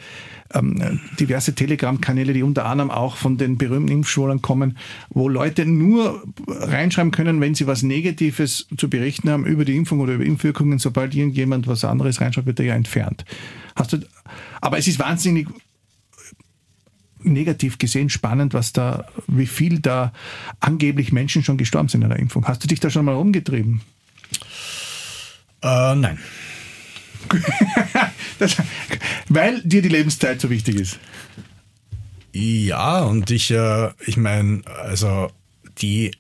[0.54, 4.78] ähm, diverse Telegram-Kanäle, die unter anderem auch von den berühmten Impfschulen kommen,
[5.10, 10.00] wo Leute nur reinschreiben können, wenn sie was Negatives zu berichten haben über die Impfung
[10.00, 10.80] oder über Impfwirkungen.
[10.90, 13.24] Sobald irgendjemand was anderes reinschreibt, wird er ja entfernt.
[13.76, 14.00] Hast du,
[14.60, 15.48] aber es ist wahnsinnig
[17.20, 20.12] negativ gesehen spannend, was da, wie viel da
[20.60, 22.48] angeblich Menschen schon gestorben sind an der Impfung.
[22.48, 23.82] Hast du dich da schon mal umgetrieben?
[25.62, 26.18] Äh, nein.
[28.40, 28.58] das,
[29.28, 31.00] weil dir die Lebenszeit so wichtig ist.
[32.34, 35.30] Ja, und ich, äh, ich meine, also
[35.84, 36.14] die,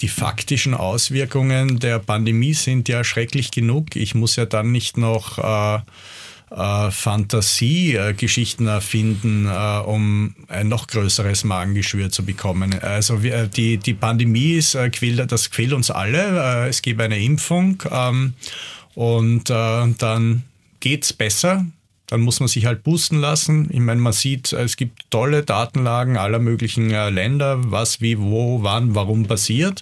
[0.00, 3.96] die faktischen Auswirkungen der Pandemie sind ja schrecklich genug.
[3.96, 5.80] Ich muss ja dann nicht noch äh,
[6.54, 12.78] äh, Fantasiegeschichten erfinden, äh, um ein noch größeres Magengeschwür zu bekommen.
[12.80, 16.64] Also wir, die, die Pandemie ist, äh, quält, das quält uns alle.
[16.64, 18.34] Äh, es gibt eine Impfung ähm,
[18.94, 20.42] und äh, dann
[20.80, 21.66] geht's besser.
[22.12, 23.70] Dann muss man sich halt boosten lassen.
[23.72, 28.62] Ich meine, man sieht, es gibt tolle Datenlagen aller möglichen äh, Länder, was, wie, wo,
[28.62, 29.80] wann, warum passiert.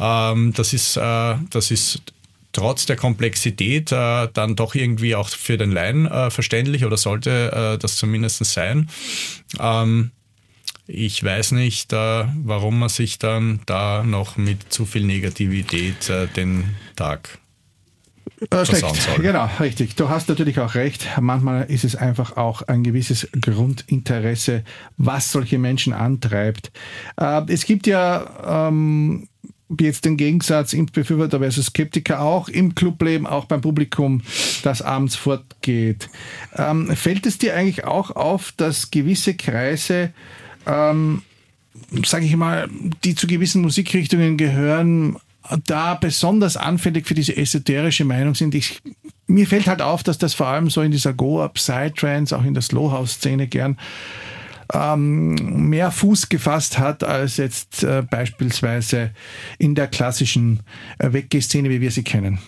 [0.00, 2.02] Ähm, das ist, äh, das ist
[2.50, 7.52] trotz der Komplexität äh, dann doch irgendwie auch für den Laien äh, verständlich oder sollte
[7.52, 8.90] äh, das zumindest sein.
[9.60, 10.10] Ähm,
[10.88, 16.74] ich weiß nicht, äh, warum man sich dann da noch mit zu viel Negativität den
[16.96, 17.38] Tag
[18.50, 19.96] äh, schlecht, genau, richtig.
[19.96, 21.06] Du hast natürlich auch recht.
[21.20, 24.64] Manchmal ist es einfach auch ein gewisses Grundinteresse,
[24.96, 26.72] was solche Menschen antreibt.
[27.18, 29.28] Äh, es gibt ja ähm,
[29.78, 34.22] jetzt den Gegensatz Impfbefürworter versus Skeptiker auch im Clubleben, auch beim Publikum,
[34.62, 36.08] das abends fortgeht.
[36.56, 40.12] Ähm, fällt es dir eigentlich auch auf, dass gewisse Kreise,
[40.66, 41.22] ähm,
[42.04, 42.68] sage ich mal,
[43.04, 45.16] die zu gewissen Musikrichtungen gehören,
[45.66, 48.54] da besonders anfällig für diese esoterische Meinung sind.
[48.54, 48.80] Ich,
[49.26, 52.54] mir fällt halt auf, dass das vor allem so in dieser Goa Psytrance, auch in
[52.54, 53.76] der Slowhouse-Szene gern
[54.72, 59.12] ähm, mehr Fuß gefasst hat als jetzt äh, beispielsweise
[59.58, 60.60] in der klassischen
[60.98, 62.38] äh, Weggeh-Szene, wie wir sie kennen.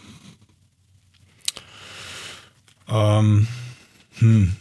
[2.89, 3.49] Ähm,
[4.19, 4.57] hm.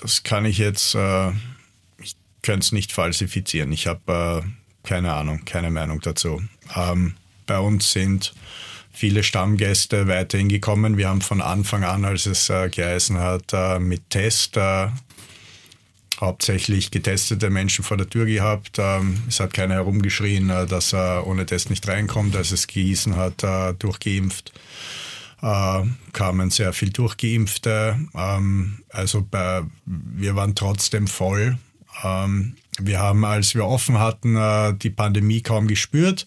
[0.00, 1.30] Das kann ich jetzt, äh,
[1.98, 3.72] ich könnte es nicht falsifizieren.
[3.72, 4.48] Ich habe äh,
[4.88, 6.42] keine Ahnung, keine Meinung dazu.
[6.74, 7.12] Ähm,
[7.46, 8.32] bei uns sind
[8.90, 10.96] viele Stammgäste weiterhin gekommen.
[10.96, 14.88] Wir haben von Anfang an, als es äh, geheißen hat, äh, mit Test äh,
[16.18, 18.78] hauptsächlich getestete Menschen vor der Tür gehabt.
[18.78, 22.34] Ähm, es hat keiner herumgeschrien, äh, dass er ohne Test nicht reinkommt.
[22.34, 24.54] Als es gießen hat, äh, durchgeimpft.
[25.42, 25.82] Äh,
[26.14, 27.98] kamen sehr viel Durchgeimpfte.
[28.14, 31.58] Ähm, also bei, wir waren trotzdem voll.
[32.02, 34.38] Ähm, wir haben, als wir offen hatten,
[34.78, 36.26] die Pandemie kaum gespürt.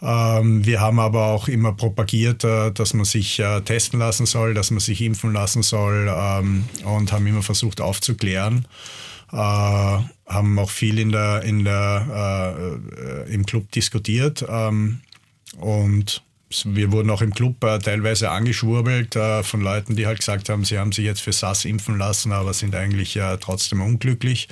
[0.00, 5.00] wir haben aber auch immer propagiert, dass man sich testen lassen soll, dass man sich
[5.02, 6.08] impfen lassen soll
[6.84, 8.66] und haben immer versucht aufzuklären
[9.34, 12.78] äh, haben auch viel in der, in der,
[13.26, 15.00] äh, im Club diskutiert ähm,
[15.58, 16.22] und
[16.64, 20.64] wir wurden auch im Club äh, teilweise angeschwurbelt äh, von Leuten, die halt gesagt haben,
[20.64, 24.48] sie haben sich jetzt für SAS impfen lassen, aber sind eigentlich äh, trotzdem unglücklich.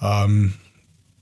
[0.00, 0.54] Ähm,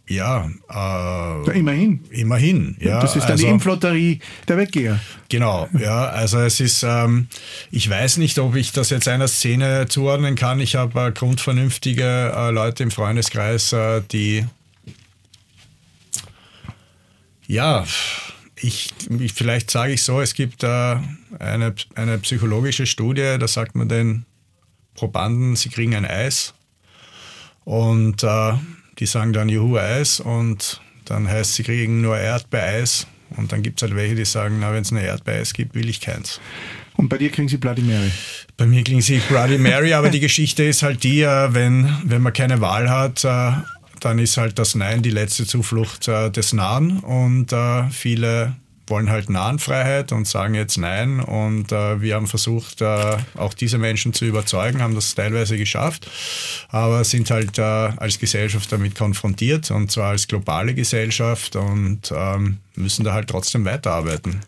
[0.08, 2.04] ja, äh, ja, immerhin.
[2.10, 3.00] Immerhin, ja.
[3.00, 5.00] Das ist dann also, die Impflotterie der Weggeher.
[5.28, 6.06] Genau, ja.
[6.06, 7.26] Also es ist, ähm,
[7.72, 10.60] ich weiß nicht, ob ich das jetzt einer Szene zuordnen kann.
[10.60, 14.44] Ich habe äh, grundvernünftige äh, Leute im Freundeskreis, äh, die
[17.48, 17.84] ja,
[18.60, 18.90] ich,
[19.20, 20.96] ich vielleicht sage ich so, es gibt äh,
[21.38, 24.24] eine, eine psychologische Studie, da sagt man den
[24.94, 26.54] Probanden, sie kriegen ein Eis
[27.64, 28.52] und äh,
[28.98, 33.78] die sagen dann Juhu Eis und dann heißt sie kriegen nur Erdbeereis und dann gibt
[33.78, 36.40] es halt welche, die sagen, na wenn es nur Erdbeereis gibt, will ich keins.
[36.96, 38.10] Und bei dir kriegen sie Bloody Mary?
[38.56, 42.22] Bei mir kriegen sie Bloody Mary, aber die Geschichte ist halt die, äh, wenn, wenn
[42.22, 43.52] man keine Wahl hat, äh,
[44.00, 47.54] dann ist halt das Nein die letzte Zuflucht äh, des Nahen und
[47.90, 48.54] viele
[48.88, 51.20] wollen halt Nahenfreiheit und sagen jetzt Nein.
[51.20, 56.08] Und äh, wir haben versucht, äh, auch diese Menschen zu überzeugen, haben das teilweise geschafft,
[56.68, 62.58] aber sind halt äh, als Gesellschaft damit konfrontiert und zwar als globale Gesellschaft und ähm,
[62.76, 64.40] müssen da halt trotzdem weiterarbeiten.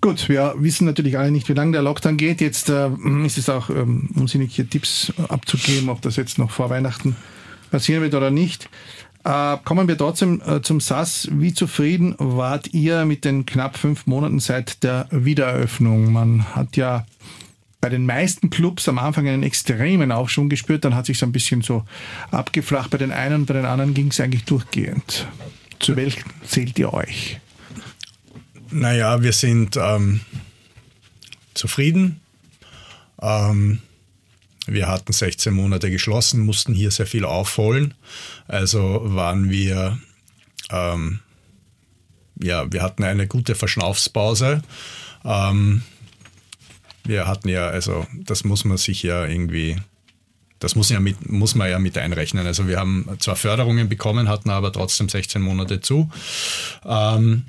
[0.00, 2.40] Gut, wir wissen natürlich alle nicht, wie lange der Lockdown geht.
[2.40, 2.90] Jetzt äh,
[3.24, 7.16] ist es auch ähm, unsinnig, hier Tipps abzugeben, ob das jetzt noch vor Weihnachten
[7.74, 8.68] passieren wird oder nicht.
[9.24, 11.28] Äh, kommen wir trotzdem äh, zum SAS.
[11.32, 16.12] Wie zufrieden wart ihr mit den knapp fünf Monaten seit der Wiedereröffnung?
[16.12, 17.04] Man hat ja
[17.80, 21.32] bei den meisten Clubs am Anfang einen extremen Aufschwung gespürt, dann hat sich so ein
[21.32, 21.84] bisschen so
[22.30, 22.90] abgeflacht.
[22.90, 25.26] Bei den einen und bei den anderen ging es eigentlich durchgehend.
[25.80, 27.40] Zu welchem zählt ihr euch?
[28.70, 30.20] Naja, wir sind ähm,
[31.54, 32.20] zufrieden.
[33.20, 33.80] Ähm,
[34.66, 37.94] wir hatten 16 Monate geschlossen, mussten hier sehr viel aufholen.
[38.48, 39.98] Also waren wir,
[40.70, 41.20] ähm,
[42.40, 44.62] ja, wir hatten eine gute Verschnaufspause.
[45.24, 45.82] Ähm,
[47.04, 49.76] wir hatten ja, also das muss man sich ja irgendwie,
[50.58, 52.46] das muss, ja mit, muss man ja mit einrechnen.
[52.46, 56.10] Also wir haben zwar Förderungen bekommen, hatten aber trotzdem 16 Monate zu.
[56.86, 57.44] Ähm,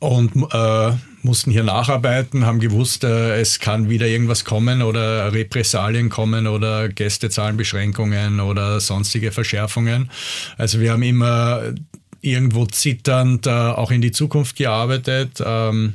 [0.00, 0.92] und äh,
[1.26, 6.88] mussten hier nacharbeiten, haben gewusst, äh, es kann wieder irgendwas kommen oder Repressalien kommen oder
[6.88, 10.10] Gästezahlenbeschränkungen oder sonstige Verschärfungen.
[10.56, 11.74] Also wir haben immer
[12.22, 15.42] irgendwo zitternd äh, auch in die Zukunft gearbeitet.
[15.44, 15.94] Ähm,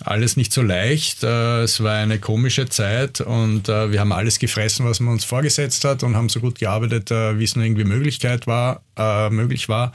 [0.00, 1.22] alles nicht so leicht.
[1.22, 5.84] Äh, es war eine komische Zeit und wir haben alles gefressen, was man uns vorgesetzt
[5.84, 8.82] hat und haben so gut gearbeitet, wie es nur irgendwie Möglichkeit war,
[9.30, 9.92] möglich war.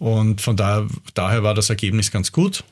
[0.00, 2.64] Und von daher, daher war das Ergebnis ganz gut.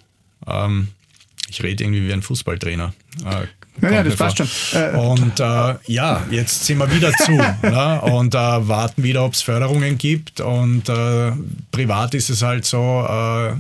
[1.49, 2.95] Ich rede irgendwie wie ein Fußballtrainer.
[3.25, 3.47] Äh,
[3.83, 4.49] ja, ja, das passt schon.
[4.73, 8.01] Äh, und äh, ja, jetzt sind wir wieder zu ne?
[8.03, 10.41] und äh, warten wieder, ob es Förderungen gibt.
[10.41, 11.33] Und äh,
[11.71, 13.53] privat ist es halt so, äh,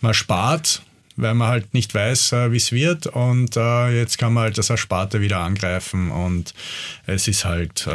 [0.00, 0.82] man spart,
[1.16, 3.08] weil man halt nicht weiß, wie es wird.
[3.08, 6.54] Und jetzt kann man halt das Ersparte wieder angreifen und
[7.06, 7.88] es ist halt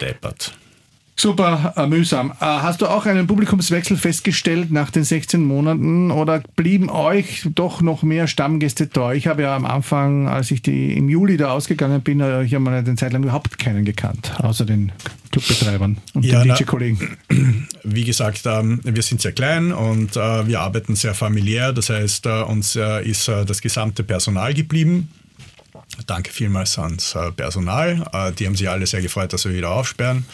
[0.00, 0.52] deppert.
[1.20, 2.30] Super äh, mühsam.
[2.30, 7.80] Äh, hast du auch einen Publikumswechsel festgestellt nach den 16 Monaten oder blieben euch doch
[7.80, 9.16] noch mehr Stammgäste treu?
[9.16, 12.54] Ich habe ja am Anfang, als ich die im Juli da ausgegangen bin, äh, ich
[12.54, 14.92] habe mal eine Zeit lang überhaupt keinen gekannt, außer den
[15.32, 17.16] Clubbetreibern und ja, den DJ-Kollegen.
[17.82, 21.72] Wie gesagt, ähm, wir sind sehr klein und äh, wir arbeiten sehr familiär.
[21.72, 25.08] Das heißt, äh, uns äh, ist das gesamte Personal geblieben.
[26.06, 28.32] Danke vielmals ans Personal.
[28.38, 30.24] Die haben sich alle sehr gefreut, dass wir wieder aufsperren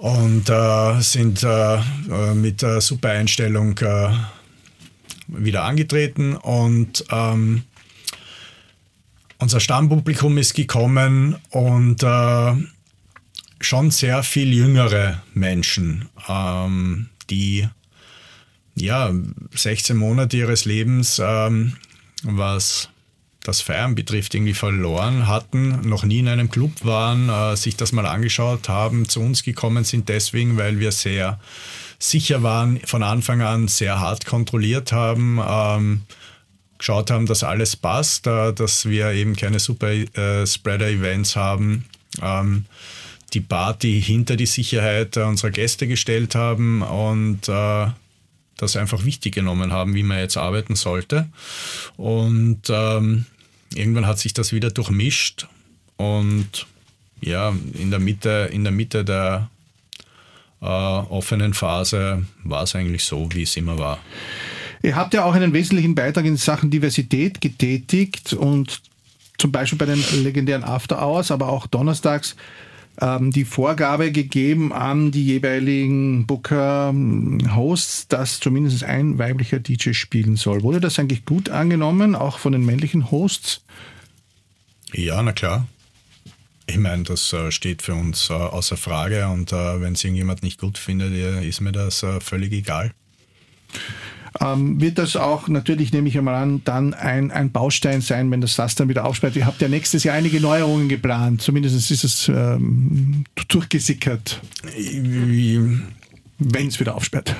[0.00, 1.78] und äh, sind äh,
[2.34, 4.10] mit äh, super Einstellung äh,
[5.26, 6.36] wieder angetreten.
[6.36, 7.64] Und ähm,
[9.38, 12.52] unser Stammpublikum ist gekommen und äh,
[13.60, 17.68] schon sehr viel jüngere Menschen, ähm, die
[18.74, 19.12] ja
[19.54, 21.74] 16 Monate ihres Lebens, ähm,
[22.22, 22.88] was
[23.42, 27.92] das Feiern betrifft, irgendwie verloren hatten, noch nie in einem Club waren, äh, sich das
[27.92, 31.40] mal angeschaut haben, zu uns gekommen sind deswegen, weil wir sehr
[31.98, 36.02] sicher waren, von Anfang an sehr hart kontrolliert haben, ähm,
[36.78, 40.46] geschaut haben, dass alles passt, äh, dass wir eben keine Super äh,
[41.34, 41.84] haben.
[42.22, 42.64] Ähm,
[43.32, 47.86] die Party hinter die Sicherheit unserer Gäste gestellt haben und äh,
[48.56, 51.28] das einfach wichtig genommen haben, wie man jetzt arbeiten sollte.
[51.96, 53.26] Und ähm,
[53.74, 55.48] irgendwann hat sich das wieder durchmischt
[55.96, 56.66] und
[57.20, 59.50] ja, in der Mitte, in der Mitte der
[60.62, 63.98] äh, offenen Phase war es eigentlich so, wie es immer war.
[64.82, 68.80] Ihr habt ja auch einen wesentlichen Beitrag in Sachen Diversität getätigt und
[69.36, 72.36] zum Beispiel bei den legendären After Hours, aber auch donnerstags
[73.00, 80.62] ähm, die Vorgabe gegeben an die jeweiligen Booker-Hosts, dass zumindest ein weiblicher DJ spielen soll.
[80.62, 83.62] Wurde das eigentlich gut angenommen, auch von den männlichen Hosts?
[84.92, 85.66] Ja, na klar.
[86.66, 90.42] Ich meine, das äh, steht für uns äh, außer Frage und äh, wenn es irgendjemand
[90.42, 92.92] nicht gut findet, ist mir das völlig egal.
[94.42, 98.40] Ähm, wird das auch natürlich, nehme ich einmal an, dann ein, ein Baustein sein, wenn
[98.40, 99.36] das SAS dann wieder aufsperrt.
[99.36, 101.42] Ihr habt ja nächstes Jahr einige Neuerungen geplant.
[101.42, 104.40] Zumindest ist es ähm, durchgesickert.
[104.72, 107.36] Wenn es wieder aufsperrt.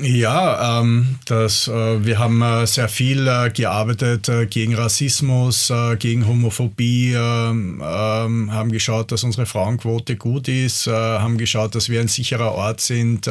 [0.00, 5.96] Ja, ähm, das, äh, wir haben äh, sehr viel äh, gearbeitet äh, gegen Rassismus, äh,
[5.96, 11.90] gegen Homophobie, ähm, ähm, haben geschaut, dass unsere Frauenquote gut ist, äh, haben geschaut, dass
[11.90, 13.28] wir ein sicherer Ort sind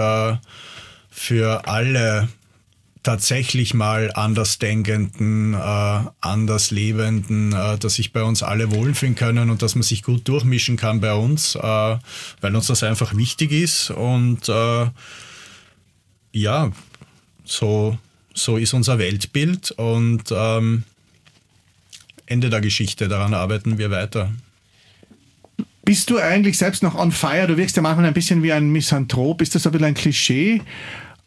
[1.14, 2.30] für alle
[3.04, 9.76] tatsächlich mal Andersdenkenden, äh, Anderslebenden, äh, dass sich bei uns alle wohlfühlen können und dass
[9.76, 13.90] man sich gut durchmischen kann bei uns, äh, weil uns das einfach wichtig ist.
[13.90, 14.88] Und äh,
[16.32, 16.72] ja,
[17.44, 17.98] so,
[18.34, 20.84] so ist unser Weltbild und ähm,
[22.28, 24.32] Ende der Geschichte, daran arbeiten wir weiter.
[25.84, 27.48] Bist du eigentlich selbst noch on fire?
[27.48, 29.42] Du wirkst ja manchmal ein bisschen wie ein Misanthrop.
[29.42, 30.62] Ist das ein bisschen ein Klischee?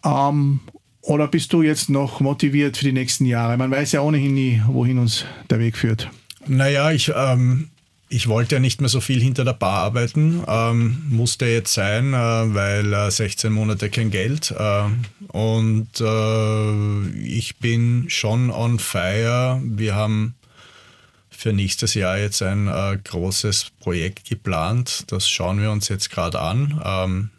[0.05, 0.61] Ähm,
[1.05, 3.57] oder bist du jetzt noch motiviert für die nächsten Jahre?
[3.57, 6.09] Man weiß ja ohnehin nie, wohin uns der Weg führt.
[6.47, 7.71] Naja, ich, ähm,
[8.09, 10.43] ich wollte ja nicht mehr so viel hinter der Bar arbeiten.
[10.47, 14.51] Ähm, musste jetzt sein, äh, weil äh, 16 Monate kein Geld.
[14.51, 14.85] Äh,
[15.29, 19.61] und äh, ich bin schon on fire.
[19.63, 20.35] Wir haben
[21.31, 25.05] für nächstes Jahr jetzt ein äh, großes Projekt geplant.
[25.09, 26.81] Das schauen wir uns jetzt gerade an.
[26.83, 27.31] Ähm,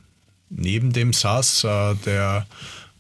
[0.50, 2.46] neben dem SAS, äh, der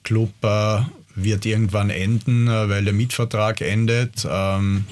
[0.05, 0.79] Club äh,
[1.15, 4.25] wird irgendwann enden, äh, weil der Mietvertrag endet.
[4.29, 4.85] Ähm,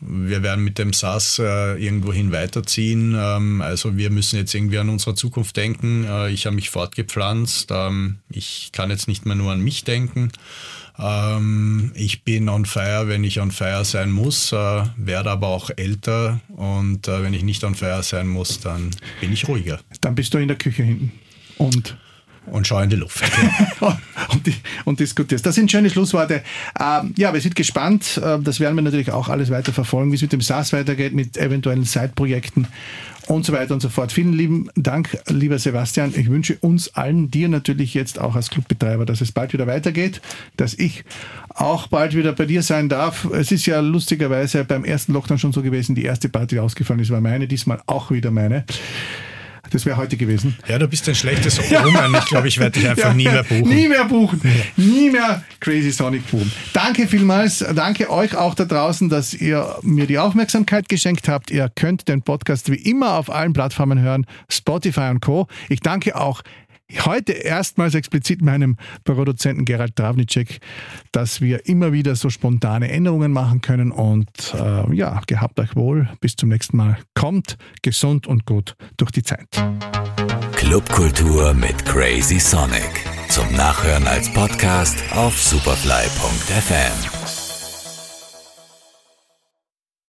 [0.00, 3.14] wir werden mit dem SAS äh, irgendwohin weiterziehen.
[3.18, 6.04] Ähm, also wir müssen jetzt irgendwie an unsere Zukunft denken.
[6.04, 7.70] Äh, ich habe mich fortgepflanzt.
[7.70, 10.30] Ähm, ich kann jetzt nicht mehr nur an mich denken.
[10.98, 15.70] Ähm, ich bin on fire, wenn ich on fire sein muss, äh, werde aber auch
[15.74, 19.80] älter und äh, wenn ich nicht on fire sein muss, dann bin ich ruhiger.
[20.02, 21.12] Dann bist du in der Küche hinten
[21.58, 21.96] und
[22.46, 23.24] und schau in die Luft.
[23.80, 24.42] und,
[24.84, 25.44] und, diskutierst.
[25.44, 26.42] Das sind schöne Schlussworte.
[26.78, 28.20] Ähm, ja, wir sind gespannt.
[28.24, 31.14] Ähm, das werden wir natürlich auch alles weiter verfolgen, wie es mit dem SAS weitergeht,
[31.14, 32.66] mit eventuellen Side-Projekten
[33.26, 34.12] und so weiter und so fort.
[34.12, 36.12] Vielen lieben Dank, lieber Sebastian.
[36.16, 40.20] Ich wünsche uns allen, dir natürlich jetzt auch als Clubbetreiber, dass es bald wieder weitergeht,
[40.56, 41.04] dass ich
[41.48, 43.24] auch bald wieder bei dir sein darf.
[43.24, 47.00] Es ist ja lustigerweise beim ersten Lockdown schon so gewesen, die erste Party, die ausgefallen
[47.00, 48.64] ist, war meine, diesmal auch wieder meine.
[49.74, 50.56] Das wäre heute gewesen.
[50.68, 52.14] Ja, du bist ein schlechtes Omen.
[52.16, 53.68] Ich glaube, ich werde dich einfach ja, nie mehr buchen.
[53.68, 54.40] Nie mehr buchen.
[54.76, 56.52] Nie mehr Crazy Sonic buchen.
[56.72, 57.58] Danke vielmals.
[57.74, 61.50] Danke euch auch da draußen, dass ihr mir die Aufmerksamkeit geschenkt habt.
[61.50, 64.26] Ihr könnt den Podcast wie immer auf allen Plattformen hören.
[64.48, 65.48] Spotify und Co.
[65.68, 66.42] Ich danke auch
[67.02, 70.60] heute erstmals explizit meinem Produzenten Gerald Travnicek,
[71.12, 73.90] dass wir immer wieder so spontane Änderungen machen können.
[73.90, 76.08] Und äh, ja, gehabt euch wohl.
[76.20, 76.98] Bis zum nächsten Mal.
[77.14, 79.48] Kommt gesund und gut durch die Zeit.
[80.52, 83.04] Clubkultur mit Crazy Sonic.
[83.28, 87.23] Zum Nachhören als Podcast auf superfly.fm.